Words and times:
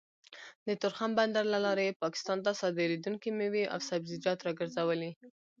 د 0.67 0.69
تورخم 0.81 1.11
بندر 1.19 1.43
له 1.53 1.59
لارې 1.65 1.83
يې 1.87 1.99
پاکستان 2.03 2.37
ته 2.45 2.51
صادرېدونکې 2.61 3.29
مېوې 3.39 3.63
او 3.73 3.79
سبزيجات 3.89 4.39
راګرځولي 4.47 5.11